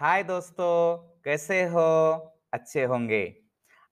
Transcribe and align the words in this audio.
हाय 0.00 0.22
दोस्तों, 0.22 0.96
कैसे 1.24 1.62
हो? 1.64 2.14
अच्छे 2.52 2.84
होंगे। 2.84 3.36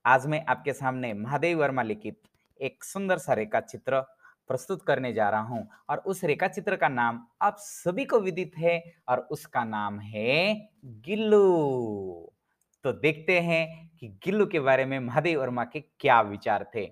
आज 0.04 0.26
मैं 0.26 0.44
आपके 0.46 0.72
सामने 0.72 1.14
महादेव 1.14 1.60
वर्मा 1.60 1.82
लिखित 1.82 2.20
एक 2.60 2.84
सुंदर 2.84 3.18
सा 3.18 3.32
रेखा 3.32 3.60
चित्र 3.60 4.00
प्रस्तुत 4.48 4.86
करने 4.86 5.12
जा 5.12 5.30
रहा 5.30 5.40
हूँ 5.40 5.68
और 5.90 5.98
उस 5.98 6.24
रेखा 6.24 6.48
चित्र 6.48 6.76
का 6.76 6.88
नाम 6.88 7.26
आप 7.42 7.56
सभी 7.58 8.04
को 8.04 8.20
विदित 8.20 8.52
है 8.58 8.94
और 9.08 9.18
उसका 9.18 9.64
नाम 9.64 10.00
है 10.00 10.68
गिल्लू। 10.84 12.32
तो 12.84 12.92
देखते 12.92 13.40
हैं 13.40 13.90
कि 14.00 14.08
गिल्लू 14.08 14.46
के 14.46 14.60
बारे 14.60 14.84
में 14.84 14.98
महादेव 15.00 15.40
वर्मा 15.40 15.64
के 15.64 15.80
क्या 15.80 16.20
विचार 16.20 16.70
थे। 16.74 16.90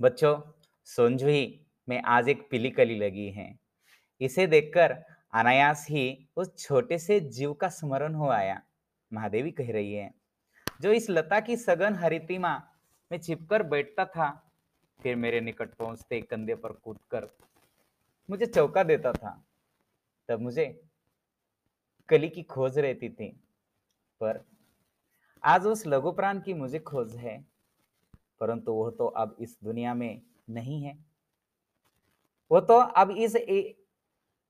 बच्चों, 0.00 0.40
सोंझुई, 0.84 1.66
में 1.88 2.02
आज 2.02 2.28
एक 2.28 2.48
पीली 2.50 2.70
कली 2.70 2.98
लगी 2.98 3.30
है। 3.30 3.58
इसे 4.20 4.46
देखकर 4.46 5.04
अनायास 5.32 5.86
ही 5.90 6.28
उस 6.36 6.56
छोटे 6.58 6.98
से 6.98 7.18
जीव 7.20 7.52
का 7.52 7.68
स्मरण 7.68 8.14
हो 8.14 8.28
आया, 8.28 8.60
महादेवी 9.10 9.50
कह 9.50 9.72
रही 9.72 9.92
है। 9.94 10.12
जो 10.80 10.92
इस 10.92 11.08
लता 11.10 11.40
की 11.40 11.56
सघन 11.56 11.94
हरितिमा 11.94 12.56
में 13.10 13.18
छिपकर 13.18 13.62
बैठता 13.62 14.04
था, 14.04 14.30
फिर 15.00 15.16
मेरे 15.16 15.40
निकट 15.40 15.74
पहुँचते 15.74 16.20
कंधे 16.20 16.54
पर 16.54 16.72
कूदकर 16.74 17.28
मुझे 18.28 18.46
चौका 18.46 18.82
देता 18.82 19.12
था। 19.12 19.42
तब 20.28 20.40
मुझे 20.40 20.66
कली 22.08 22.28
की 22.28 22.42
खोज 22.42 22.78
रहती 22.78 23.08
थी, 23.08 23.28
पर 24.20 24.44
आज 25.42 25.66
उस 25.66 25.86
लघु 25.86 26.12
प्राण 26.12 26.40
की 26.40 26.54
मुझे 26.54 26.78
खोज 26.78 27.14
है, 27.16 27.38
परंतु 28.40 28.72
वह 28.72 28.90
तो 28.90 29.06
अब 29.06 29.36
इस 29.40 29.56
दुनिया 29.64 29.94
में 29.94 30.22
नहीं 30.50 30.82
है। 30.82 30.96
वो 32.50 32.60
तो 32.60 32.74
अब 32.74 33.10
इस 33.10 33.36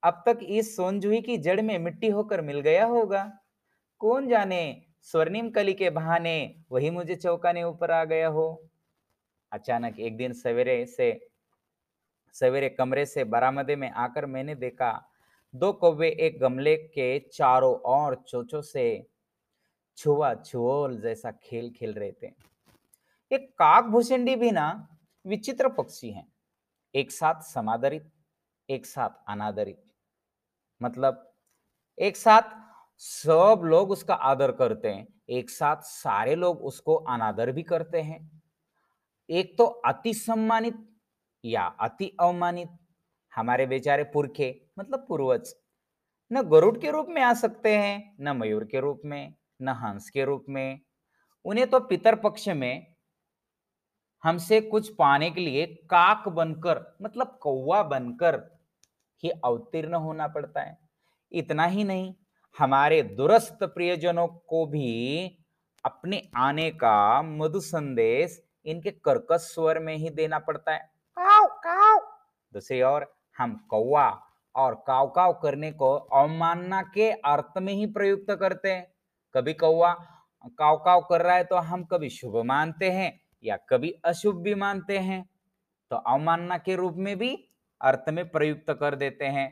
अब 0.04 0.22
तक 0.26 0.38
इस 0.42 0.76
सोनजुही 0.76 1.20
की 1.20 1.36
जड़ 1.36 1.60
में 1.60 1.78
मिट्टी 1.78 2.08
होकर 2.08 2.40
मिल 2.40 2.60
गया 2.60 2.84
होगा। 2.84 3.38
कौन 3.98 4.28
जाने 4.28 4.82
स्वर्णिम 5.02 5.50
कली 5.50 5.74
के 5.74 5.90
बहाने 5.90 6.54
वही 6.70 6.90
मुझे 6.90 7.14
चौकाने 7.14 7.64
ऊपर 7.64 7.90
आ 7.90 8.04
गया 8.04 8.28
हो। 8.28 8.68
अचानक 9.52 10.00
एक 10.00 10.16
दिन 10.16 10.32
सवेरे 10.32 10.86
से, 10.86 11.28
सवेरे 12.32 12.68
कमरे 12.68 13.06
से 13.06 13.24
बरामदे 13.24 13.76
में 13.76 13.90
आकर 13.90 14.26
मैंने 14.26 14.54
देखा, 14.54 15.08
दो 15.54 15.72
कौवे 15.72 16.08
एक 16.08 16.38
गमले 16.40 16.76
के 16.76 17.18
चारों 17.18 17.74
ओर 17.74 18.14
चोचो 18.28 18.62
से 18.62 19.06
छुआ 19.96 20.34
छुओल 20.34 21.00
जैसा 21.00 21.30
खेल 21.30 21.70
खेल 21.70 21.92
रहे 21.92 22.12
थे। 22.12 22.26
एक 23.32 23.50
काक 23.50 23.84
भूषणी 23.84 24.36
भी 24.36 24.50
ना, 24.50 24.88
विचित्र 25.26 25.68
पक्षी 25.68 26.10
हैं। 26.10 26.32
एक 26.94 27.10
साथ 27.10 27.42
समादरित, 27.42 28.10
एक 28.70 28.86
साथ 28.86 29.10
अनादरित। 29.28 29.91
मतलब 30.82 31.28
एक 31.98 32.16
साथ 32.16 32.42
सब 33.00 33.60
लोग 33.64 33.90
उसका 33.90 34.14
आदर 34.14 34.52
करते 34.52 34.88
हैं, 34.88 35.06
एक 35.30 35.50
साथ 35.50 35.82
सारे 35.82 36.34
लोग 36.34 36.64
उसको 36.64 36.94
अनादर 36.94 37.52
भी 37.52 37.62
करते 37.62 38.00
हैं। 38.02 38.42
एक 39.28 39.56
तो 39.58 39.64
अति 39.64 40.14
सम्मानित 40.14 40.86
या 41.44 41.64
अति 41.80 42.16
अवमानित, 42.20 42.68
हमारे 43.32 43.66
बेचारे 43.66 44.04
पुरखे 44.04 44.54
मतलब 44.78 45.04
पूर्वज, 45.08 45.54
न 46.30 46.42
गरुड़ 46.42 46.76
के 46.78 46.90
रूप 46.90 47.06
में 47.08 47.22
आ 47.22 47.32
सकते 47.34 47.76
हैं, 47.76 48.16
न 48.20 48.36
मयूर 48.36 48.64
के 48.64 48.80
रूप 48.80 49.00
में, 49.04 49.34
न 49.62 49.68
हंस 49.68 50.10
के 50.10 50.24
रूप 50.24 50.44
में। 50.48 50.80
उन्हें 51.44 51.66
तो 51.70 51.80
पितर 51.80 52.14
पक्ष 52.14 52.48
में 52.48 52.86
हमसे 54.24 54.60
कुछ 54.60 54.88
पाने 54.94 55.30
के 55.30 55.40
लिए 55.40 55.66
काक 55.90 56.28
बनकर 56.28 56.84
मतलब 57.02 57.38
कौवा 57.42 57.82
बनकर 57.82 58.36
ही 59.24 59.30
अवतीर्ण 59.30 59.94
होना 59.94 60.26
पड़ता 60.28 60.60
है। 60.60 60.76
इतना 61.32 61.64
ही 61.66 61.84
नहीं 61.84 62.14
हमारे 62.56 63.02
दुरस्त 63.02 63.62
प्रियजनों 63.64 64.26
को 64.28 64.64
भी 64.66 65.38
अपने 65.84 66.22
आने 66.36 66.70
का 66.70 67.22
मधु 67.22 67.60
संदेश 67.60 68.42
इनके 68.66 68.90
कर्कश 68.90 69.40
स्वर 69.54 69.78
में 69.78 69.94
ही 69.96 70.10
देना 70.10 70.38
पड़ता 70.38 70.72
है। 70.72 70.90
काव 71.16 71.46
काव 71.64 71.98
दूसरी 72.54 72.82
ओर 72.82 73.06
हम 73.38 73.54
कौवा 73.70 74.08
और 74.54 74.74
काव 74.86 75.08
काव 75.08 75.32
करने 75.32 75.70
को 75.72 75.92
अवमानना 75.94 76.82
के 76.94 77.10
अर्थ 77.10 77.58
में 77.58 77.72
ही 77.72 77.86
प्रयुक्त 77.86 78.30
करते 78.30 78.72
हैं। 78.72 78.86
कभी 79.34 79.52
कौवा 79.54 79.92
काव 80.58 80.76
काव 80.76 81.00
कर 81.00 81.22
रहा 81.22 81.36
है 81.36 81.44
तो 81.44 81.56
हम 81.56 81.84
कभी 81.84 82.08
शुभ 82.10 82.36
मानते 82.44 82.90
हैं 82.90 83.12
या 83.44 83.56
कभी 83.68 83.90
अशुभ 84.04 84.36
भी 84.36 84.54
मानते 84.54 84.98
हैं। 84.98 85.24
तो 85.90 85.96
अवमानना 85.96 86.58
के 86.58 86.76
रूप 86.76 86.94
में 86.96 87.16
भी 87.18 87.36
अर्थ 87.82 88.10
में 88.10 88.28
प्रयुक्त 88.30 88.72
कर 88.72 88.94
देते 88.94 89.24
हैं। 89.26 89.46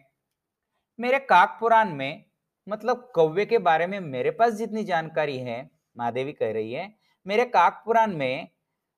मेरे 0.99 1.19
काक 1.19 1.57
पुराण 1.61 1.93
में 1.95 2.25
मतलब 2.67 3.11
कौवे 3.15 3.47
के 3.47 3.59
बारे 3.59 3.87
में 3.87 3.99
मेरे 4.01 4.31
पास 4.31 4.53
जितनी 4.53 4.85
जानकारी 4.85 5.39
है 5.39 5.59
महादेवी 5.97 6.33
कह 6.33 6.53
रही 6.53 6.73
है 6.73 6.93
मेरे 7.27 7.45
काक 7.45 7.83
पुराण 7.87 8.17
में 8.17 8.49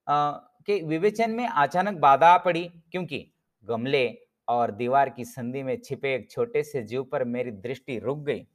आ, 0.07 0.31
के 0.67 0.81
विवेचन 0.83 1.31
में 1.31 1.47
अचानक 1.47 1.99
बाधा 1.99 2.29
आ 2.29 2.39
पड़ी 2.39 2.65
क्योंकि 2.93 3.27
गमले 3.65 4.07
और 4.49 4.71
दीवार 4.71 5.09
की 5.11 5.25
संधि 5.25 5.63
में 5.63 5.77
छिपे 5.81 6.15
एक 6.15 6.31
छोटे 6.31 6.63
से 6.63 6.83
जीव 6.83 7.05
पर 7.05 7.25
मेरी 7.25 7.51
दृष्टि 7.51 7.99
रुक 7.99 8.19
गई। 8.19 8.47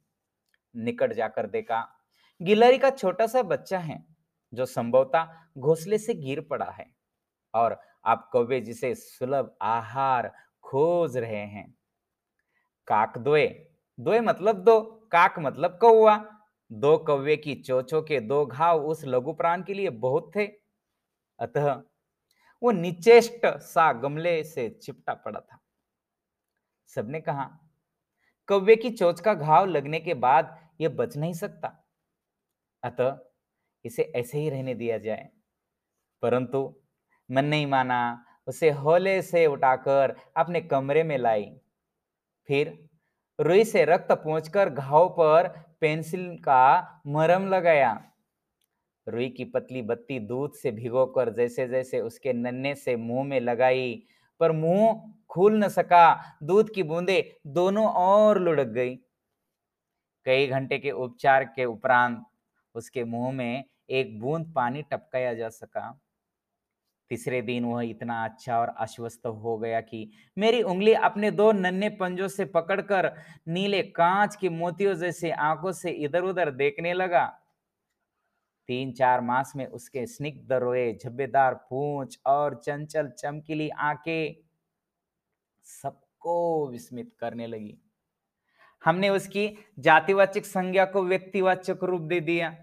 निकट 0.74 1.12
जाकर 1.12 1.46
देखा 1.46 1.86
गिलहरी 2.40 2.78
का 2.78 2.90
छोटा 2.90 3.26
सा 3.26 3.42
बच्चा 3.42 3.78
है 3.78 4.04
जो 4.52 4.66
संभवतः 4.66 5.28
घोसले 5.58 5.98
से 5.98 6.14
गिर 6.14 6.40
पड़ा 6.40 6.70
है। 6.70 6.86
और 7.54 7.80
आप 8.04 8.28
कौवे 8.32 8.60
जिसे 8.60 8.94
सुलभ 8.94 9.56
आहार 9.62 10.30
खोज 10.68 11.16
रहे 11.16 11.46
हैं। 11.46 11.74
काक 12.86 13.18
दोए 13.18 13.70
दोए 14.00 14.20
मतलब 14.20 14.56
दो, 14.56 14.80
काक 15.12 15.38
मतलब 15.38 15.78
कौआ 15.80 16.38
दो 16.72 16.98
कौवे 16.98 17.36
की 17.36 17.54
चोचो 17.54 18.02
के 18.02 18.20
दो 18.20 18.46
घाव 18.46 18.86
उस 18.86 19.04
लघु 19.04 19.32
प्राण 19.32 19.62
के 19.62 19.74
लिए 19.74 19.90
बहुत 19.90 20.32
थे। 20.36 20.46
अतः 21.38 21.82
वो 22.62 22.70
निचेष्ट 22.70 23.46
सा 23.46 23.92
गमले 23.92 24.44
से 24.44 24.70
चिपटा 24.70 25.14
पड़ा 25.14 25.40
था। 25.40 25.58
सबने 26.86 27.20
कहा, 27.20 27.58
कौवे 28.48 28.76
की 28.76 28.90
चोच 28.90 29.20
का 29.20 29.34
घाव 29.34 29.66
लगने 29.66 30.00
के 30.00 30.14
बाद 30.14 30.68
यह 30.80 30.88
बच 30.88 31.16
नहीं 31.16 31.32
सकता। 31.32 31.84
अतः 32.82 33.18
इसे 33.84 34.02
ऐसे 34.02 34.38
ही 34.38 34.50
रहने 34.50 34.74
दिया 34.74 34.98
जाए। 34.98 35.28
परंतु 36.22 36.80
मन 37.30 37.44
नहीं 37.44 37.66
माना 37.66 38.24
उसे 38.48 38.70
होले 38.70 39.20
से 39.22 39.46
उठाकर 39.46 40.14
अपने 40.36 40.60
कमरे 40.60 41.02
में 41.02 41.18
लाई। 41.18 41.50
फिर 42.48 42.88
रुई 43.40 43.64
से 43.64 43.84
रक्त 43.84 44.12
पहुंचकर 44.12 44.70
घाव 44.70 45.08
पर 45.08 45.48
पेंसिल 45.80 46.36
का 46.38 47.02
मरम 47.06 47.48
लगाया। 47.48 47.92
रुई 49.06 49.28
की 49.28 49.44
पतली 49.44 49.82
बत्ती 49.82 50.18
दूध 50.20 50.52
से 50.52 50.70
भिगोकर 50.70 51.32
जैसे 51.32 51.68
जैसे 51.68 52.00
उसके 52.00 52.32
नन्हे 52.32 52.74
से 52.74 52.96
मुँह 52.96 53.24
में 53.24 53.40
लगाई, 53.40 54.06
पर 54.40 54.52
मुँह 54.52 55.12
खुल 55.28 55.58
न 55.58 55.68
सका, 55.68 56.36
दूध 56.42 56.74
की 56.74 56.82
बूंदे 56.82 57.38
दोनों 57.46 57.86
और 57.86 58.38
लुढ़क 58.38 58.66
गई। 58.66 58.94
कई 60.26 60.46
घंटे 60.46 60.78
के 60.78 60.90
उपचार 60.90 61.44
के 61.44 61.64
उपरांत 61.64 62.24
उसके 62.74 63.04
मुँह 63.04 63.32
में 63.32 63.64
एक 63.90 64.18
बूंद 64.20 64.52
पानी 64.56 64.82
टपकाया 64.82 65.34
जा 65.34 65.48
सका। 65.48 65.98
तीसरे 67.10 67.40
दिन 67.42 67.64
वह 67.64 67.82
इतना 67.82 68.24
अच्छा 68.24 68.58
और 68.58 68.68
आश्वस्त 68.78 69.26
हो 69.26 69.56
गया 69.58 69.80
कि 69.80 70.10
मेरी 70.36 70.62
उंगली 70.62 70.92
अपने 70.92 71.30
दो 71.30 71.50
नन्हे 71.52 71.88
पंजों 71.90 72.28
से 72.28 72.44
पकड़कर 72.44 73.12
नीले 73.48 73.82
कांच 73.82 74.36
के 74.36 74.48
मोतियों 74.48 74.94
जैसे 74.94 75.30
आँखों 75.30 75.72
से 75.72 75.90
इधर 75.90 76.22
उधर 76.22 76.50
देखने 76.50 76.92
लगा। 76.92 77.26
तीन 78.68 78.92
चार 78.92 79.20
मास 79.20 79.52
में 79.56 79.66
उसके 79.66 80.06
स्निग्ध 80.06 80.52
रोए, 80.52 80.92
झब्बेदार 80.94 81.54
पूंछ 81.54 82.18
और 82.26 82.54
चंचल 82.54 83.08
चमकीली 83.08 83.68
आँखें 83.68 84.34
सबको 85.64 86.68
विस्मित 86.70 87.12
करने 87.20 87.46
लगी। 87.46 87.78
हमने 88.84 89.08
उसकी 89.08 89.48
जातिवाचक 89.78 90.44
संज्ञा 90.44 90.84
को 90.84 91.02
व्यक्तिवाचक 91.02 91.84
रूप 91.84 92.02
दे 92.02 92.20
दिया 92.20 92.56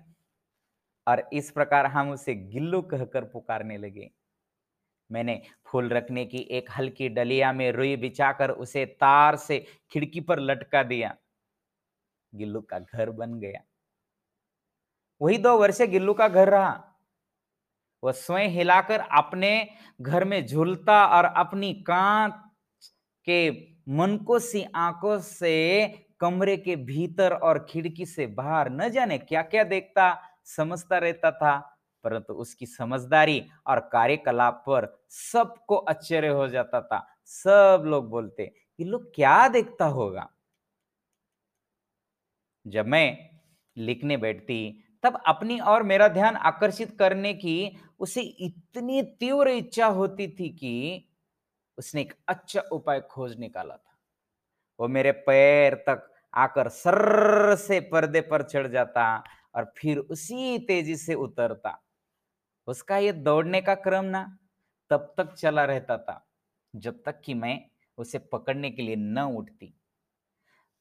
और 1.08 1.30
इस 1.34 1.50
प्रकार 1.52 1.86
हम 1.86 2.12
उसे 2.12 2.36
गिल्लू 2.36 2.82
कहकर 2.82 3.24
पुकारने 3.24 3.78
लगे। 3.78 4.10
मैंने 5.12 5.42
फूल 5.66 5.90
रखने 5.90 6.26
की 6.26 6.38
एक 6.38 6.70
हल्की 6.78 7.10
डलिया 7.10 7.54
में 7.54 7.72
रुई 7.72 7.96
बिछाकर 7.96 8.52
उसे 8.52 8.86
तार 8.86 9.36
से 9.36 9.66
खिड़की 9.92 10.20
पर 10.20 10.40
लटका 10.40 10.84
दिया। 10.84 11.16
गिल्लू 12.34 12.62
का 12.62 12.80
घर 12.80 13.10
बन 13.10 13.40
गया। 13.40 13.62
वही 15.22 15.38
दो 15.38 15.58
वर्ष 15.58 15.82
गिल्लू 15.82 16.14
का 16.14 16.28
घर 16.28 16.50
रहा। 16.50 16.98
वह 18.04 18.12
स्वयं 18.12 18.50
हिलाकर 18.50 19.00
अपने 19.00 19.70
घर 20.02 20.26
में 20.26 20.46
झूलता 20.46 21.06
और 21.08 21.26
अपनी 21.26 21.74
कांच 21.74 22.34
के 23.28 23.52
मनको 23.90 24.40
सी 24.40 24.64
आँखों 24.76 25.20
से 25.20 25.88
कमरे 26.20 26.58
के 26.58 26.76
भीतर 26.76 27.34
और 27.34 27.66
खिड़की 27.70 28.06
से 28.06 28.28
बाहर 28.28 28.70
न 28.70 28.90
जाने 28.90 29.18
क्या 29.18 29.42
क्या 29.42 29.64
देखता, 29.64 30.22
समझता 30.46 30.98
रहता 30.98 31.32
था। 31.32 31.75
परंतु 32.06 32.34
उसकी 32.34 32.66
समझदारी 32.66 33.42
और 33.68 33.80
कार्यकलाप 33.80 34.64
पर 34.68 34.88
सबको 35.10 35.78
आश्चर्य 35.78 36.28
हो 36.28 36.48
जाता 36.48 36.82
था। 36.82 37.06
सब 37.26 37.84
लोग 37.86 38.10
बोलते, 38.10 38.52
ये 38.80 38.86
लोग 38.86 39.14
क्या 39.16 39.48
देखता 39.48 39.86
होगा? 39.86 40.30
जब 42.66 42.88
मैं 42.88 43.30
लिखने 43.78 44.18
बैठती, 44.18 44.82
तब 45.04 45.22
अपनी 45.28 45.60
और 45.60 45.84
मेरा 45.84 46.08
ध्यान 46.08 46.36
आकर्षित 46.36 46.96
करने 47.00 47.34
की 47.34 47.78
उसे 48.00 48.22
इतनी 48.22 49.02
तीव्र 49.20 49.50
इच्छा 49.50 49.86
होती 49.86 50.28
थी 50.28 50.50
कि 50.50 51.10
उसने 51.78 52.02
एक 52.02 52.14
अच्छा 52.28 52.62
उपाय 52.72 53.00
खोज 53.02 53.38
निकाला 53.40 53.76
था। 53.76 53.98
वो 54.80 54.88
मेरे 54.88 55.12
पैर 55.12 55.76
तक 55.90 56.12
आकर 56.34 56.70
सर 56.70 57.56
से 57.56 57.80
पर्दे 57.92 58.22
पर 58.22 58.44
चढ़ 58.44 58.68
जाता 58.68 59.24
और 59.56 59.74
फिर 59.78 59.98
उसी 59.98 60.60
तेज़ी 60.60 60.96
से 60.96 61.14
उतरता। 61.14 61.85
उसका 62.68 62.98
ये 62.98 63.12
दौड़ने 63.14 63.62
का 63.62 63.76
क्रम 63.78 64.06
ना 64.08 64.26
तब 64.92 65.14
तक 65.18 65.34
चला 65.34 65.64
रहता 65.66 65.98
था, 65.98 66.26
जब 66.74 67.02
तक 67.06 67.22
कि 67.26 67.34
मैं 67.34 67.60
उसे 67.98 68.20
पकड़ने 68.32 68.70
के 68.72 68.82
लिए 68.82 68.96
न 68.96 69.20
उठती। 69.38 69.74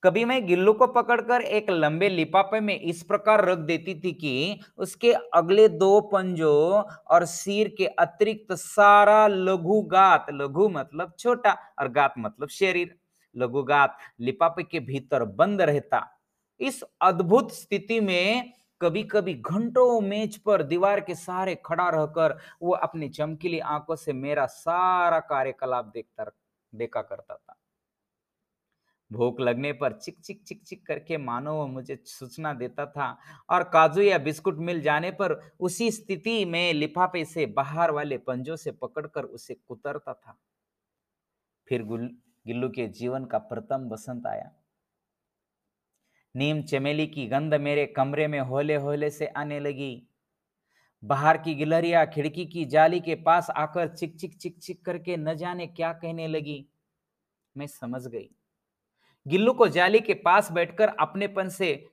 कभी 0.02 0.24
मैं 0.24 0.46
गिल्लू 0.46 0.72
को 0.72 0.86
पकड़कर 0.86 1.40
एक 1.40 1.70
लंबे 1.70 2.08
लिपापे 2.08 2.60
में 2.60 2.74
इस 2.74 3.02
प्रकार 3.02 3.44
रख 3.44 3.58
देती 3.60 3.94
थी 4.00 4.12
कि 4.12 4.60
उसके 4.76 5.12
अगले 5.12 5.68
दो 5.68 6.00
पंजों 6.12 6.82
और 7.06 7.24
सिर 7.24 7.68
के 7.78 7.86
अतिरिक्त 7.86 8.52
सारा 8.54 9.26
लघु 9.26 9.80
गात 9.92 10.26
लघु 10.32 10.68
मतलब 10.68 11.14
छोटा 11.18 11.52
और 11.78 11.88
गात 11.90 12.14
मतलब 12.18 12.48
शरीर 12.50 12.94
लघु 13.34 13.62
गात 13.62 13.96
लिपापे 14.20 14.62
के 14.62 14.80
भीतर 14.82 15.24
बंद 15.34 15.62
रहता। 15.62 16.06
इस 16.60 16.82
अद्भुत 17.02 17.52
स्थिति 17.52 18.00
में 18.00 18.52
कभी 18.84 19.02
कभी 19.02 19.34
घंटों 19.34 20.00
मेज 20.00 20.36
पर 20.38 20.62
दीवार 20.62 21.00
के 21.00 21.14
सहारे 21.14 21.54
खड़ा 21.66 21.88
रहकर 21.88 22.38
वो 22.62 22.72
अपनी 22.74 23.08
चमकीली 23.08 23.58
आँखों 23.58 23.96
से 23.96 24.12
मेरा 24.12 24.46
सारा 24.46 25.20
कार्यकलाप 25.20 25.84
देखता 25.84 26.30
देखा 26.72 27.02
करता 27.02 27.34
था। 27.34 27.56
भूख 29.10 29.40
लगने 29.40 29.72
पर 29.72 29.92
चिक 29.92 30.18
चिक 30.20 30.42
चिक 30.42 30.62
चिक 30.62 30.86
करके 30.86 31.16
मानो 31.16 31.54
वो 31.54 31.66
मुझे 31.66 31.96
सूचना 32.06 32.52
देता 32.52 32.86
था 32.86 33.06
और 33.50 33.62
काजू 33.62 34.02
या 34.02 34.18
बिस्कुट 34.18 34.58
मिल 34.58 34.80
जाने 34.80 35.10
पर 35.10 35.34
उसी 35.60 35.90
स्थिति 35.90 36.44
में 36.44 36.72
लिफाफे 36.72 37.24
से 37.24 37.46
बाहर 37.46 37.90
वाले 37.90 38.18
पंजों 38.18 38.56
से 38.56 38.72
पकड़कर 38.72 39.24
उसे 39.24 39.54
कुतरता 39.54 40.12
था। 40.14 40.36
फिर 41.68 41.82
गिल्लू 41.82 42.68
के 42.68 42.86
जीवन 42.88 43.24
का 43.24 43.38
प्रथम 43.38 43.88
बसंत 43.88 44.26
आया। 44.26 44.50
नीम 46.36 46.62
चमेली 46.62 47.06
की 47.06 47.26
गंध 47.26 47.54
मेरे 47.54 47.86
कमरे 47.86 48.28
में 48.28 48.40
होले 48.40 48.74
होले 48.74 49.10
से 49.10 49.26
आने 49.26 49.60
लगी। 49.60 50.08
बाहर 51.04 51.38
की 51.38 51.54
गिलहरिया, 51.54 52.04
खिड़की 52.04 52.46
की 52.46 52.64
जाली 52.64 53.00
के 53.00 53.14
पास 53.14 53.50
आकर 53.50 53.88
चिक 53.88 54.16
चिक 54.16 54.38
चिक 54.38 54.58
चिक 54.58 54.84
करके 54.84 55.16
न 55.16 55.34
जाने 55.34 55.66
क्या 55.66 55.92
कहने 55.92 56.28
लगी। 56.28 56.68
मैं 57.56 57.66
समझ 57.66 58.06
गई। 58.06 58.30
गिल्लू 59.26 59.52
को 59.52 59.68
जाली 59.68 60.00
के 60.00 60.14
पास 60.14 60.52
बैठकर 60.52 60.88
अपनेपन 60.88 61.48
से 61.48 61.90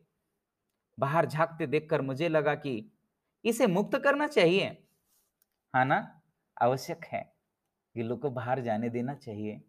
बाहर 1.00 1.26
झांकते 1.26 1.68
देखकर 1.68 2.02
मुझे 2.02 2.30
लगा 2.30 2.56
कि 2.56 2.92
इसे 3.46 3.68
मुक्त 3.68 3.98
करना 3.98 4.28
चाहिए। 4.28 4.66
है 5.76 5.86
ना? 5.86 6.22
आवश्यक 6.62 7.06
है। 7.06 7.34
गिल्लू 7.98 8.16
को 8.16 8.30
बाहर 8.30 8.62
जाने 8.62 8.90
देना 8.90 9.14
चाहिए। 9.14 9.62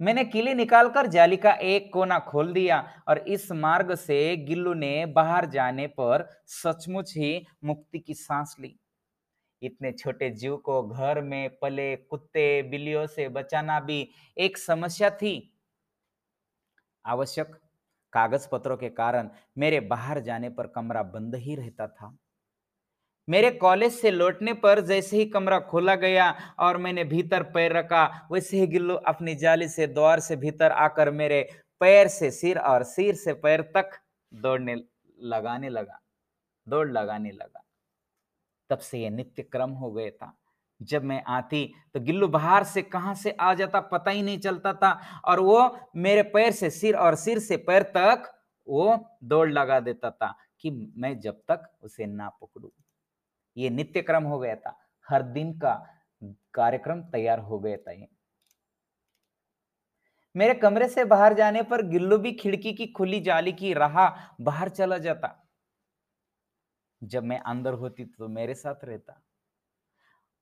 मैंने 0.00 0.24
किली 0.24 0.54
निकालकर 0.54 1.06
जाली 1.06 1.36
का 1.36 1.52
एक 1.52 1.92
कोना 1.92 2.18
खोल 2.18 2.52
दिया 2.52 2.78
और 3.08 3.18
इस 3.18 3.50
मार्ग 3.52 3.94
से 3.94 4.36
गिल्लू 4.36 4.74
ने 4.74 5.06
बाहर 5.06 5.46
जाने 5.46 5.86
पर 5.86 6.28
सचमुच 6.46 7.14
ही 7.16 7.46
मुक्ति 7.64 7.98
की 7.98 8.14
सांस 8.14 8.56
ली। 8.60 8.74
इतने 9.62 9.92
छोटे 9.92 10.30
जीव 10.30 10.56
को 10.56 10.82
घर 10.82 11.20
में 11.20 11.58
पले 11.58 11.94
कुत्ते 11.96 12.62
बिल्लियों 12.62 13.06
से 13.06 13.28
बचाना 13.28 13.80
भी 13.80 14.08
एक 14.36 14.58
समस्या 14.58 15.10
थी। 15.10 15.52
आवश्यक 17.04 17.56
कागज़ 18.12 18.48
पत्रों 18.52 18.76
के 18.76 18.88
कारण 18.90 19.28
मेरे 19.58 19.80
बाहर 19.80 20.20
जाने 20.20 20.50
पर 20.50 20.66
कमरा 20.66 21.02
बंद 21.02 21.34
ही 21.36 21.54
रहता 21.54 21.86
था। 21.86 22.16
मेरे 23.28 23.50
कॉलेज 23.52 23.92
से 23.92 24.10
लौटने 24.10 24.52
पर 24.54 24.80
जैसे 24.86 25.16
ही 25.16 25.24
कमरा 25.26 25.58
खोला 25.60 25.94
गया 25.96 26.30
और 26.58 26.76
मैंने 26.76 27.04
भीतर 27.04 27.42
पैर 27.44 27.72
रखा, 27.72 28.28
वैसे 28.32 28.60
ही 28.60 28.66
गिल्लू 28.66 28.94
अपनी 28.94 29.34
जाली 29.34 29.68
से 29.68 29.86
द्वार 29.86 30.20
से 30.20 30.36
भीतर 30.36 30.72
आकर 30.72 31.10
मेरे 31.12 31.42
पैर 31.80 32.08
से 32.08 32.30
सिर 32.30 32.58
और 32.60 32.82
सिर 32.84 33.14
से 33.14 33.32
पैर 33.34 33.62
तक 33.74 33.98
दौड़ने 34.32 34.76
लगाने 35.18 35.68
लगा, 35.68 36.00
दौड़ 36.66 36.90
लगाने 36.90 37.30
लगा। 37.30 37.62
तब 38.70 38.78
से 38.78 38.98
यह 38.98 39.10
नित्य 39.10 39.42
क्रम 39.42 39.70
हो 39.72 39.90
गया 39.92 40.10
था। 40.10 40.36
जब 40.80 41.04
मैं 41.04 41.22
आती 41.28 41.64
तो 41.94 42.00
गिल्लू 42.00 42.28
बाहर 42.28 42.64
से 42.64 42.82
कहाँ 42.84 43.14
से 43.14 43.30
आ 43.32 43.52
जाता 43.54 43.80
पता 43.82 44.10
ही 44.10 44.22
नहीं 44.22 44.38
चलता 44.38 44.72
था 44.74 44.90
और 45.24 45.40
वो 45.40 45.60
मेरे 45.96 46.22
पैर 46.24 46.50
से 46.52 46.70
सिर 46.70 46.96
और 46.96 47.14
सिर 47.16 47.38
से 47.38 47.56
पैर 47.58 47.82
तक 47.96 48.32
वो 48.66 48.98
दौड़ 49.24 49.48
लगा 49.50 49.78
देता 49.80 50.10
था 50.10 50.34
कि 50.60 50.70
मैं 50.96 51.18
जब 51.20 51.40
तक 51.48 51.70
उसे 51.82 52.06
ना 52.06 52.28
पकड़ू। 52.30 52.72
ये 53.56 53.70
नित्य 53.70 54.02
क्रम 54.02 54.24
हो 54.24 54.38
गया 54.38 54.54
था। 54.56 54.78
हर 55.08 55.22
दिन 55.22 55.52
का 55.58 55.74
कार्यक्रम 56.54 57.02
तैयार 57.02 57.38
हो 57.38 57.58
गया 57.58 57.76
था 57.76 57.92
ये। 57.92 58.08
मेरे 60.34 60.54
कमरे 60.54 60.88
से 60.88 61.04
बाहर 61.04 61.34
जाने 61.34 61.62
पर 61.62 61.82
गिल्लू 61.82 62.18
भी 62.18 62.32
खिड़की 62.32 62.72
की 62.72 62.86
खुली 62.86 63.20
जाली 63.20 63.52
की 63.52 63.72
राह 63.72 64.08
बाहर 64.40 64.68
चला 64.68 64.98
जाता। 64.98 65.34
जब 67.02 67.24
मैं 67.24 67.38
अंदर 67.40 67.72
होती 67.72 68.04
तो 68.04 68.28
मेरे 68.28 68.54
साथ 68.54 68.84
रहता। 68.84 69.20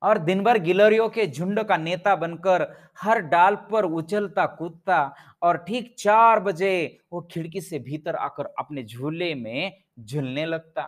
और 0.02 0.18
दिन 0.18 0.42
भर 0.44 0.58
गिलहरियों 0.58 1.08
के 1.08 1.26
झुंड 1.26 1.62
का 1.62 1.76
नेता 1.76 2.14
बनकर 2.16 2.62
हर 3.00 3.20
डाल 3.20 3.56
पर 3.70 3.84
उछलता 3.84 4.46
कूदता 4.46 5.14
और 5.42 5.56
ठीक 5.58 5.94
चार 5.98 6.40
बजे 6.40 7.00
वो 7.12 7.20
खिड़की 7.32 7.60
से 7.60 7.78
भीतर 7.78 8.16
आकर 8.16 8.46
अपने 8.58 8.82
झूले 8.82 9.34
में 9.34 9.84
झूलने 10.00 10.46
लगता। 10.46 10.82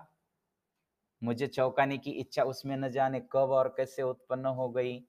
मुझे 1.22 1.46
चौंकाने 1.46 1.98
की 1.98 2.10
इच्छा 2.10 2.42
उसमें 2.42 2.76
न 2.76 2.90
जाने 2.90 3.20
कब 3.20 3.50
और 3.50 3.74
कैसे 3.76 4.02
उत्पन्न 4.02 4.46
हो 4.46 4.68
गई। 4.68 5.04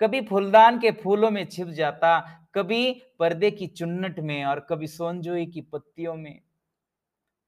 कभी 0.00 0.20
फूलदान 0.20 0.78
के 0.78 0.90
फूलों 0.90 1.30
में 1.30 1.46
छिप 1.46 1.68
जाता, 1.68 2.20
कभी 2.54 3.02
पर्दे 3.18 3.50
की 3.50 3.66
चुन्नट 3.66 4.20
में 4.20 4.44
और 4.44 4.60
कभी 4.60 4.86
सोनजोई 4.86 5.46
की 5.46 5.60
पत्तियों 5.60 6.14
में। 6.14 6.40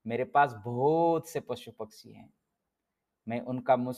मेरे 0.07 0.25
पास 0.25 0.53
बहुत 0.65 1.29
से 1.29 1.41
पशु 1.41 1.71
पक्षी 1.71 2.13
हैं। 2.13 2.31
मैं 3.29 3.41
उनका 3.41 3.77
मुझ 3.77 3.97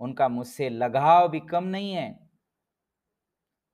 उनका 0.00 0.28
मुझसे 0.28 0.68
लगाव 0.68 1.28
भी 1.28 1.40
कम 1.40 1.64
नहीं 1.64 1.92
है। 1.92 2.30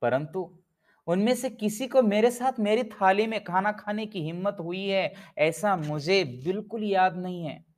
परंतु 0.02 0.58
उनमें 1.06 1.34
से 1.34 1.50
किसी 1.50 1.86
को 1.86 2.02
मेरे 2.02 2.30
साथ 2.30 2.52
मेरी 2.58 2.82
थाली 2.82 3.26
में 3.26 3.44
खाना 3.44 3.72
खाने 3.72 4.06
की 4.06 4.20
हिम्मत 4.20 4.56
हुई 4.60 4.86
है, 4.86 5.14
ऐसा 5.38 5.76
मुझे 5.76 6.24
बिल्कुल 6.24 6.84
याद 6.84 7.16
नहीं 7.16 7.44
है। 7.44 7.75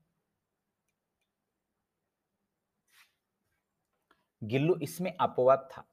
गिल्लू, 4.42 4.74
इसमें 4.82 5.12
अपवाद 5.12 5.68
था। 5.72 5.84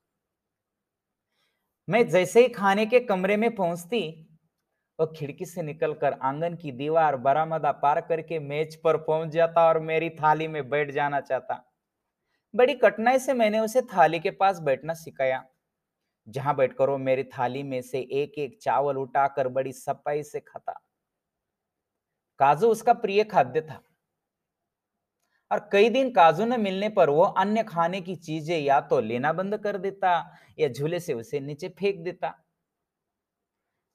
मैं 1.87 2.07
जैसे 2.09 2.41
ही 2.41 2.47
खाने 2.49 2.85
के 2.85 2.99
कमरे 2.99 3.37
में 3.37 3.53
पहुँचती, 3.55 3.99
वो 4.99 5.05
खिड़की 5.07 5.45
से 5.45 5.61
निकलकर 5.61 6.13
आँगन 6.13 6.55
की 6.55 6.71
दीवार 6.71 7.15
बरामदा 7.17 7.71
पार 7.73 8.01
करके 8.01 8.39
मेज 8.39 8.75
पर 8.81 8.97
पहुँच 8.97 9.29
जाता 9.29 9.67
और 9.67 9.79
मेरी 9.79 10.09
थाली 10.11 10.47
में 10.47 10.69
बैठ 10.69 10.91
जाना 10.91 11.19
चाहता। 11.21 11.63
बड़ी 12.53 12.73
कठिनाई 12.75 13.19
से 13.19 13.33
मैंने 13.33 13.59
उसे 13.59 13.81
थाली 13.87 14.19
के 14.19 14.31
पास 14.31 14.59
बैठना 14.59 14.93
सिखाया, 14.93 15.43
जहाँ 16.27 16.55
बैठकर 16.55 16.89
वो 16.89 16.97
मेरी 16.97 17.23
थाली 17.29 17.63
में 17.63 17.81
से 17.81 17.99
एक 18.13 18.37
एक 18.39 18.57
चावल 18.61 18.97
उठाकर 18.97 19.47
बड़ी 19.49 19.71
सफ़ाई 19.73 20.23
से 20.23 20.39
खाता। 20.39 20.79
काजू 22.39 22.67
उसका 22.67 22.93
प्रिय 22.93 23.23
खाद्य 23.23 23.61
था। 23.61 23.81
और 25.51 25.59
कई 25.71 25.89
दिन 25.89 26.09
काजू 26.11 26.45
न 26.45 26.59
मिलने 26.61 26.89
पर 26.91 27.09
वो 27.09 27.23
अन्य 27.39 27.63
खाने 27.65 28.01
की 28.01 28.15
चीज़ें 28.17 28.57
या 28.59 28.79
तो 28.83 28.99
लेना 29.01 29.33
बंद 29.33 29.57
कर 29.57 29.77
देता 29.79 30.17
या 30.59 30.67
झूले 30.69 30.99
से 30.99 31.13
उसे 31.13 31.39
नीचे 31.41 31.69
फेंक 31.79 32.03
देता। 32.03 32.33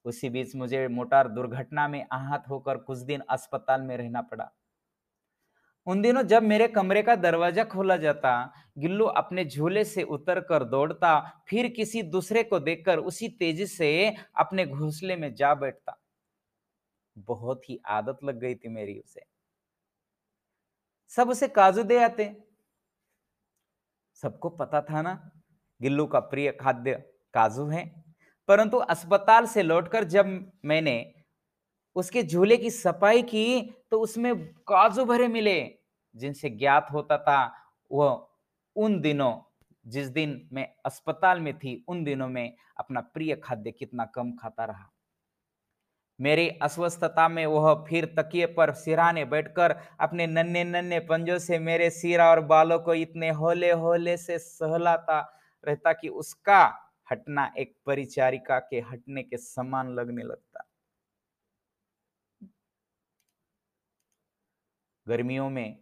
उसी 0.04 0.28
बीच 0.30 0.54
मुझे 0.56 0.86
मोटार 0.88 1.28
दुर्घटना 1.28 1.86
में 1.88 2.04
आहत 2.12 2.44
होकर 2.48 2.76
कुछ 2.80 2.98
दिन 3.04 3.22
अस्पताल 3.30 3.82
में 3.82 3.96
रहना 3.96 4.22
पड़ा। 4.22 4.50
उन 5.86 6.00
दिनों 6.02 6.22
जब 6.24 6.42
मेरे 6.42 6.66
कमरे 6.68 7.02
का 7.02 7.14
दरवाज़ा 7.16 7.64
खोला 7.64 7.96
जाता, 7.96 8.32
गिल्लू 8.78 9.04
अपने 9.14 9.44
झूले 9.44 9.84
से 9.84 10.02
उतर 10.10 10.40
कर 10.42 10.64
दौड़ता, 10.66 11.18
फिर 11.48 11.68
किसी 11.70 12.02
दूसरे 12.04 12.42
को 12.44 12.60
देखकर 12.60 12.98
उसी 13.00 13.28
तेज़ी 13.30 13.66
से 13.68 13.90
अपने 14.38 14.66
घोंसले 14.66 15.16
में 15.16 15.34
जा 15.34 15.54
बैठता। 15.56 15.98
बहुत 17.26 17.68
ही 17.68 17.78
आदत 17.90 18.18
लग 18.24 18.40
गई 18.40 18.54
थी 18.54 18.68
मेरी 18.70 18.98
उसे। 18.98 19.24
सब 21.16 21.30
उसे 21.30 21.48
काजू 21.48 21.82
दे 21.82 22.02
आते 22.04 22.44
सबको 24.14 24.48
पता 24.48 24.80
था 24.80 25.02
ना, 25.02 25.30
गिल्लू 25.82 26.06
का 26.06 26.20
प्रिय 26.20 26.50
खाद्य 26.52 26.94
काजू 27.34 27.66
है। 27.66 28.04
परंतु 28.48 28.76
अस्पताल 28.76 29.46
से 29.46 29.62
लौटकर 29.62 30.04
जब 30.04 30.52
मैंने 30.64 31.14
उसके 31.96 32.22
झूले 32.22 32.56
की 32.56 32.70
सफ़ाई 32.70 33.22
की 33.22 33.74
तो 33.90 34.00
उसमें 34.00 34.54
काजू 34.68 35.04
भरे 35.04 35.28
मिले। 35.28 35.78
जिनसे 36.16 36.50
ज्ञात 36.50 36.86
होता 36.92 37.18
था 37.18 37.54
वह 37.92 38.28
उन 38.76 39.00
दिनों, 39.00 39.40
जिस 39.86 40.08
दिन 40.08 40.48
मैं 40.52 40.68
अस्पताल 40.86 41.40
में 41.40 41.58
थी, 41.58 41.84
उन 41.88 42.04
दिनों 42.04 42.28
में 42.28 42.56
अपना 42.76 43.00
प्रिय 43.00 43.36
खाद्य 43.36 43.70
कितना 43.70 44.04
कम 44.04 44.32
खाता 44.32 44.64
रहा। 44.64 44.89
मेरी 46.20 46.48
अस्वस्थता 46.62 47.28
में 47.28 47.44
वह 47.46 47.74
फिर 47.88 48.04
तकिए 48.18 48.46
पर 48.46 48.72
सिराने 48.74 49.24
बैठकर 49.24 49.76
अपने 50.00 50.26
नन्हे 50.26 50.64
नन्हे 50.64 50.98
पंजों 51.00 51.38
से 51.38 51.58
मेरे 51.58 51.90
सिर 51.90 52.20
और 52.22 52.40
बालों 52.46 52.78
को 52.78 52.94
इतने 52.94 53.30
होले 53.30 53.70
होले 53.72 54.16
से 54.16 54.38
सहलाता 54.38 55.20
रहता 55.64 55.92
कि 55.92 56.08
उसका 56.08 56.62
हटना 57.08 57.50
एक 57.58 57.76
परिचारिका 57.86 58.58
के 58.60 58.80
हटने 58.80 59.22
के 59.22 59.36
समान 59.36 59.94
लगने 59.94 60.22
लगता। 60.22 60.64
गर्मियों 65.06 65.48
में 65.50 65.78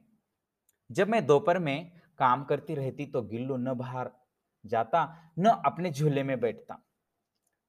जब 0.91 1.09
मैं 1.09 1.25
दोपहर 1.27 1.59
में 1.59 1.91
काम 2.19 2.45
करती 2.45 2.75
रहती 2.75 3.07
तो 3.07 3.23
गिल्लू 3.23 3.57
न 3.57 3.75
बाहर 3.75 4.11
जाता, 4.65 5.33
न 5.39 5.49
अपने 5.67 5.91
झूले 5.91 6.23
में 6.23 6.39
बैठता। 6.41 6.83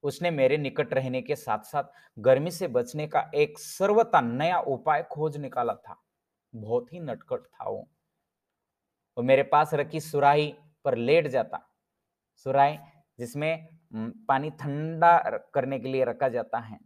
उसने 0.03 0.31
मेरे 0.31 0.57
निकट 0.57 0.93
रहने 0.93 1.21
के 1.21 1.35
साथ 1.35 1.59
साथ 1.59 1.83
गर्मी 2.19 2.51
से 2.51 2.67
बचने 2.67 3.07
का 3.07 3.31
एक 3.35 3.59
सर्वता 3.59 4.21
नया 4.21 4.59
उपाय 4.59 5.03
खोज 5.03 5.37
निकाला 5.37 5.73
था। 5.73 6.01
बहुत 6.55 6.93
ही 6.93 6.99
नटखट 6.99 7.39
था 7.39 7.69
वो। 7.69 7.89
वो 9.17 9.23
मेरे 9.23 9.43
पास 9.43 9.73
रखी 9.73 9.99
सुराही 9.99 10.55
पर 10.85 10.95
लेट 10.95 11.27
जाता। 11.27 11.75
सुराही, 12.35 12.77
जिसमें 13.19 13.67
पानी 14.27 14.49
ठंडा 14.49 15.17
करने 15.53 15.79
के 15.79 15.87
लिए 15.87 16.05
रखा 16.05 16.29
जाता 16.29 16.59
है। 16.59 16.79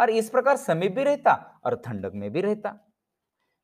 और 0.00 0.10
इस 0.10 0.30
प्रकार 0.30 0.56
समीप 0.56 0.92
भी 0.92 1.04
रहता 1.04 1.60
और 1.64 1.76
ठंडक 1.76 2.12
में 2.14 2.32
भी 2.32 2.40
रहता। 2.40 2.92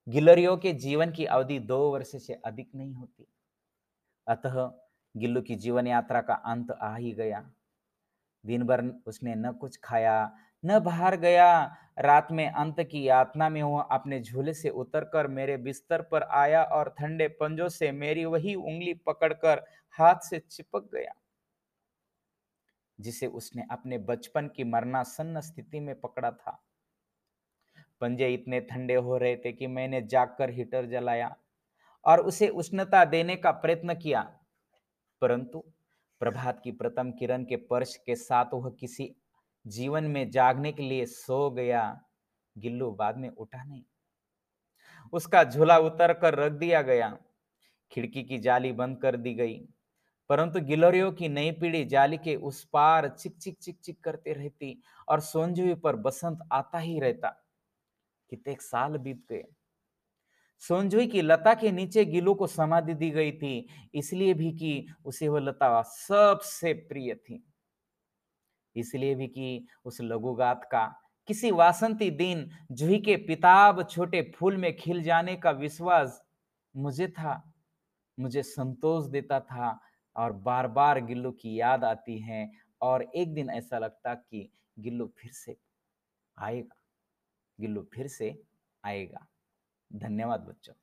गिलरियों 0.09 0.57
के 0.57 0.73
जीवन 0.73 1.13
की 1.13 1.25
अवधि 1.25 1.59
दो 1.59 1.93
वर्ष 1.93 2.27
से 2.27 2.35
अधिक 2.35 2.71
नहीं 2.75 2.95
होती। 2.95 3.27
अतः 4.27 4.73
गिल्लू 5.17 5.43
की 5.43 5.55
जीवन 5.55 5.87
यात्रा 5.87 6.21
का 6.21 6.35
अंत 6.35 6.71
आ 6.71 6.97
ही 6.97 7.13
गया। 7.13 7.53
दिन 8.47 8.63
भर 8.65 8.83
उसने 9.07 9.35
न 9.37 9.53
कुछ 9.53 9.79
खाया, 9.85 10.31
न 10.63 10.79
बाहर 10.81 11.17
गया। 11.19 11.49
रात 11.99 12.29
में 12.33 12.49
अंत 12.49 12.81
की 12.83 13.03
यातना 13.03 13.49
में 13.49 13.63
वह 13.63 13.83
अपने 13.83 14.21
झूले 14.21 14.55
से 14.55 14.69
उतरकर 14.71 15.27
मेरे 15.29 15.57
बिस्तर 15.59 16.03
पर 16.05 16.23
आया 16.35 16.63
और 16.65 16.95
ठंडे 16.99 17.29
पंजों 17.37 17.69
से 17.71 17.91
मेरी 17.95 18.25
वही 18.27 18.55
उंगली 18.55 18.95
पकड़कर 19.07 19.65
हाथ 19.99 20.21
से 20.23 20.39
चिपक 20.41 20.89
गया, 20.95 21.13
जिसे 22.99 23.27
उसने 23.29 23.65
अपने 23.71 23.99
बचपन 24.01 24.49
की 24.49 24.65
मरनासन्न 24.67 25.41
स्थिति 25.43 25.81
में 25.81 25.95
पकड़ा 26.01 26.31
था। 26.31 26.61
पंजे 28.01 28.29
इतने 28.29 28.61
ठंडे 28.63 28.95
हो 28.97 29.17
रहे 29.19 29.37
थे 29.37 29.53
कि 29.53 29.67
मैंने 29.69 30.01
जागकर 30.05 30.51
हीटर 30.51 30.87
जलाया 30.87 31.35
और 32.05 32.21
उसे 32.23 32.49
उष्णता 32.51 33.05
देने 33.07 33.37
का 33.37 33.51
प्रयत्न 33.53 33.95
किया, 33.95 34.21
परंतु 35.23 35.65
प्रभात 36.21 36.61
की 36.65 36.73
प्रथम 36.73 37.11
किरण 37.11 37.45
के 37.45 37.57
पर्श 37.57 37.97
के 37.97 38.17
साथ 38.17 38.45
वह 38.55 38.71
किसी 38.81 39.17
जीवन 39.67 40.05
में 40.05 40.31
जागने 40.31 40.73
के 40.73 40.83
लिए 40.83 41.07
सो 41.07 41.51
गया। 41.51 42.01
गिल्लू 42.59 42.91
बाद 42.91 43.17
में 43.17 43.29
उठा 43.29 43.65
नहीं। 43.65 43.85
उसका 45.13 45.45
झूला 45.45 45.79
उतर 45.79 46.13
कर 46.13 46.35
रख 46.35 46.53
दिया 46.53 46.83
गया। 46.83 47.19
खिड़की 47.93 48.23
की 48.23 48.39
जाली 48.39 48.73
बंद 48.73 48.99
कर 48.99 49.17
दी 49.17 49.35
गई। 49.35 49.69
परंतु 50.29 50.61
गिलोरियों 50.61 51.13
की 51.13 51.29
नई 51.29 51.51
पीढ़ी 51.53 51.85
जाली 51.85 52.19
के 52.19 52.37
उस 52.37 52.65
पार 52.65 53.09
चिक 53.09 53.39
चिक 53.39 53.59
चिक 53.59 53.81
चिक 53.81 54.05
करते 54.05 54.33
रहती 54.33 54.83
और 55.09 55.21
सोंजुई 55.21 55.75
पर 55.75 55.97
बसंत 55.97 56.39
आता 56.53 56.79
ही 56.79 57.01
रहता। 57.01 57.29
कितने 58.31 58.57
साल 58.61 58.97
बीत 58.97 59.27
गए। 59.31 59.45
सोनजुई 60.63 61.07
की 61.07 61.23
लता 61.23 61.55
के 61.55 61.71
नीचे 61.73 62.05
गिलो 62.05 62.35
को 62.35 62.47
समाधि 62.47 62.95
दी 62.95 63.11
गई 63.11 63.33
थी, 63.33 63.67
इसलिए 63.95 64.35
भी 64.35 64.51
कि 64.53 64.87
उसे 65.05 65.29
वह 65.29 65.41
लता 65.41 65.83
सबसे 65.83 66.73
प्रिय 66.89 67.15
थी। 67.15 67.43
इसलिए 68.77 69.15
भी 69.15 69.27
कि 69.29 69.67
उस 69.85 69.99
लघुगात 70.03 70.65
का 70.73 70.87
किसी 71.29 71.51
वासंती 71.51 72.11
दिन 72.11 72.49
जूही 72.73 72.99
के 73.01 73.17
पिताब 73.19 73.83
छोटे 73.83 74.23
फूल 74.37 74.57
में 74.57 74.77
खिल 74.77 75.03
जाने 75.03 75.37
का 75.37 75.51
विश्वास 75.53 76.21
मुझे 76.75 77.09
था, 77.09 77.43
मुझे 78.19 78.43
संतोष 78.43 79.07
देता 79.07 79.41
था 79.41 79.79
और 80.17 80.33
बार 80.33 80.67
बार 80.69 81.01
गिल्लू 81.01 81.31
की 81.33 81.59
याद 81.61 81.85
आती 81.85 82.19
है 82.21 82.51
और 82.81 83.03
एक 83.15 83.35
दिन 83.35 83.51
ऐसा 83.51 83.79
लगता 83.79 84.15
कि 84.15 84.49
गिल्लू 84.79 85.07
फिर 85.19 85.31
से 85.35 85.57
आएगा, 86.37 86.77
गिल्लू 87.59 87.87
फिर 87.95 88.09
से 88.09 88.35
आएगा। 88.85 89.27
धन्यवाद 89.91 90.41
बच्चों। 90.41 90.75